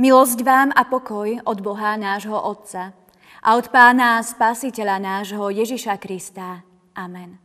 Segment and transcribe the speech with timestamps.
[0.00, 2.96] Milosť vám a pokoj od Boha nášho Otca
[3.44, 6.64] a od Pána Spasiteľa nášho Ježiša Krista.
[6.96, 7.36] Amen.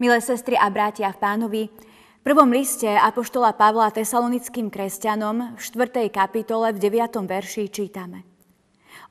[0.00, 6.08] Milé sestry a bratia v Pánovi, v prvom liste Apoštola Pavla tesalonickým kresťanom v 4.
[6.08, 7.28] kapitole v 9.
[7.28, 8.24] verši čítame.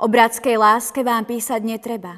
[0.01, 2.17] O bratskej láske vám písať netreba,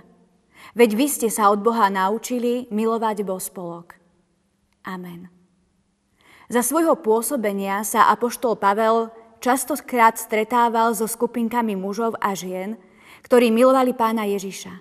[0.79, 3.99] veď vy ste sa od Boha naučili milovať bospolok.
[4.87, 5.27] Amen.
[6.47, 12.77] Za svojho pôsobenia sa Apoštol Pavel častokrát stretával so skupinkami mužov a žien,
[13.25, 14.71] ktorí milovali pána Ježiša.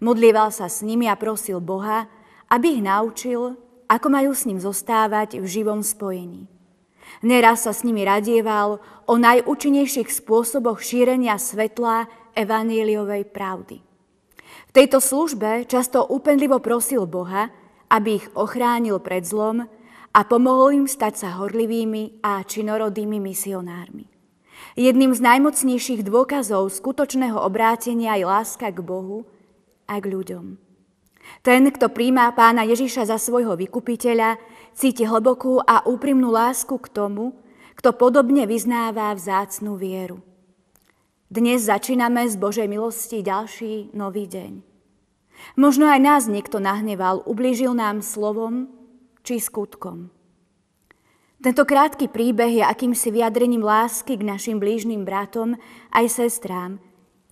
[0.00, 2.08] Modlieval sa s nimi a prosil Boha,
[2.48, 3.58] aby ich naučil,
[3.90, 6.46] ako majú s ním zostávať v živom spojení.
[7.26, 12.06] Neraz sa s nimi radieval o najúčinnejších spôsoboch šírenia svetla
[12.38, 13.82] evaníliovej pravdy.
[14.70, 17.50] V tejto službe často úpenlivo prosil Boha,
[17.90, 19.66] aby ich ochránil pred zlom
[20.10, 24.10] a pomohol im stať sa horlivými a činorodými misionármi.
[24.74, 29.24] Jedným z najmocnejších dôkazov skutočného obrátenia je láska k Bohu
[29.86, 30.58] a k ľuďom.
[31.46, 34.36] Ten, kto príjma pána Ježiša za svojho vykupiteľa,
[34.74, 37.38] cíti hlbokú a úprimnú lásku k tomu,
[37.78, 40.20] kto podobne vyznáva vzácnú vieru.
[41.30, 44.52] Dnes začíname z Božej milosti ďalší nový deň.
[45.54, 48.79] Možno aj nás niekto nahneval, ublížil nám slovom,
[49.24, 50.10] či skutkom.
[51.40, 55.56] Tento krátky príbeh je akýmsi vyjadrením lásky k našim blížnym bratom
[55.88, 56.76] aj sestrám,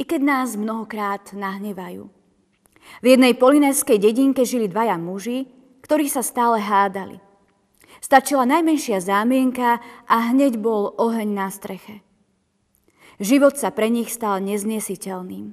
[0.00, 2.08] i keď nás mnohokrát nahnevajú.
[3.05, 5.45] V jednej polineskej dedinke žili dvaja muži,
[5.84, 7.20] ktorí sa stále hádali.
[8.00, 12.00] Stačila najmenšia zámienka a hneď bol oheň na streche.
[13.20, 15.52] Život sa pre nich stal neznesiteľným,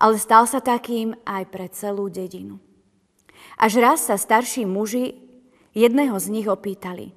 [0.00, 2.58] ale stal sa takým aj pre celú dedinu.
[3.60, 5.20] Až raz sa starší muži
[5.72, 7.16] Jedného z nich opýtali.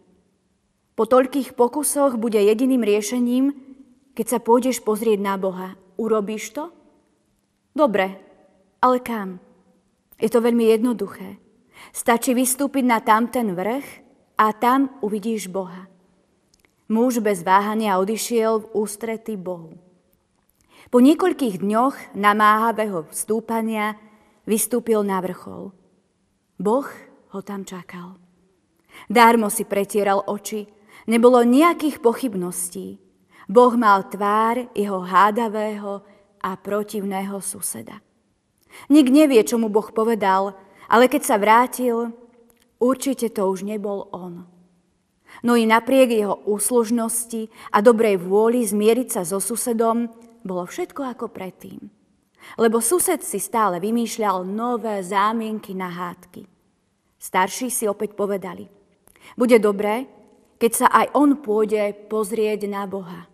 [0.96, 3.52] Po toľkých pokusoch bude jediným riešením,
[4.16, 5.76] keď sa pôjdeš pozrieť na Boha.
[6.00, 6.72] Urobíš to?
[7.76, 8.16] Dobre,
[8.80, 9.44] ale kam?
[10.16, 11.36] Je to veľmi jednoduché.
[11.92, 13.88] Stačí vystúpiť na tamten vrch
[14.40, 15.92] a tam uvidíš Boha.
[16.88, 19.76] Muž bez váhania odišiel v ústrety Bohu.
[20.88, 24.00] Po niekoľkých dňoch namáhavého vstúpania
[24.48, 25.76] vystúpil na vrchol.
[26.56, 26.88] Boh
[27.36, 28.25] ho tam čakal.
[29.10, 30.66] Dármo si pretieral oči,
[31.06, 32.98] nebolo nejakých pochybností.
[33.46, 36.02] Boh mal tvár jeho hádavého
[36.42, 38.02] a protivného suseda.
[38.90, 40.58] Nik nevie, čo mu Boh povedal,
[40.90, 42.12] ale keď sa vrátil,
[42.82, 44.50] určite to už nebol on.
[45.46, 50.10] No i napriek jeho úslužnosti a dobrej vôli zmieriť sa so susedom,
[50.46, 51.82] bolo všetko ako predtým.
[52.62, 56.46] Lebo sused si stále vymýšľal nové zámienky na hádky.
[57.18, 58.70] Starší si opäť povedali–
[59.34, 60.06] bude dobré,
[60.62, 63.28] keď sa aj on pôjde pozrieť na Boha.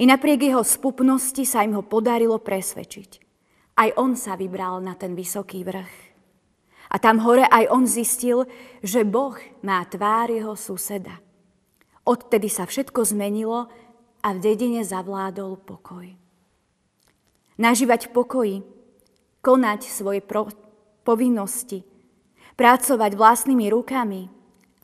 [0.00, 3.10] I napriek jeho spupnosti sa im ho podarilo presvedčiť.
[3.76, 5.94] Aj on sa vybral na ten vysoký vrch.
[6.94, 8.46] A tam hore aj on zistil,
[8.80, 9.34] že Boh
[9.66, 11.18] má tvár jeho suseda.
[12.06, 13.66] Odtedy sa všetko zmenilo
[14.22, 16.06] a v dedine zavládol pokoj.
[17.58, 18.56] Nažívať v pokoji,
[19.42, 20.20] konať svoje
[21.02, 21.82] povinnosti,
[22.54, 24.33] pracovať vlastnými rukami,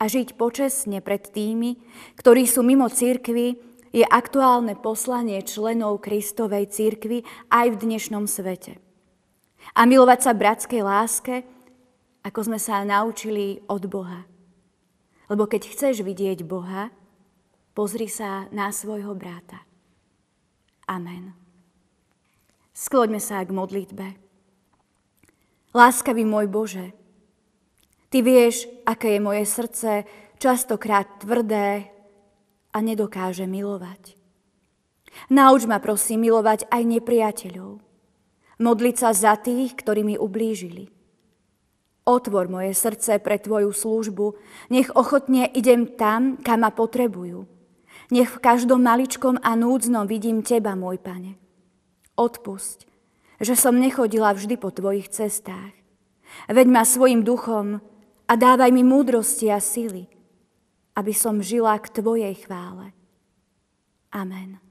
[0.00, 1.76] a žiť počesne pred tými,
[2.16, 3.60] ktorí sú mimo církvy,
[3.92, 8.80] je aktuálne poslanie členov Kristovej církvy aj v dnešnom svete.
[9.76, 11.44] A milovať sa bratskej láske,
[12.24, 14.24] ako sme sa naučili od Boha.
[15.28, 16.88] Lebo keď chceš vidieť Boha,
[17.76, 19.62] pozri sa na svojho brata.
[20.88, 21.36] Amen.
[22.74, 24.06] Skloďme sa k modlitbe.
[25.70, 26.90] Láskavý môj Bože,
[28.10, 30.02] Ty vieš, aké je moje srdce
[30.42, 31.86] častokrát tvrdé
[32.74, 34.18] a nedokáže milovať.
[35.30, 37.78] Nauč ma prosím milovať aj nepriateľov.
[38.58, 40.90] Modliť sa za tých, ktorí mi ublížili.
[42.02, 44.26] Otvor moje srdce pre Tvoju službu,
[44.74, 47.46] nech ochotne idem tam, kam ma potrebujú.
[48.10, 51.38] Nech v každom maličkom a núdznom vidím Teba, môj Pane.
[52.18, 52.90] Odpusť,
[53.38, 55.78] že som nechodila vždy po Tvojich cestách.
[56.50, 57.78] Veď ma svojim duchom
[58.30, 60.06] a dávaj mi múdrosti a sily,
[60.94, 62.94] aby som žila k Tvojej chvále.
[64.14, 64.62] Amen.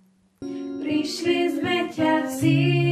[0.79, 2.88] Prišli sme ťa vzývať,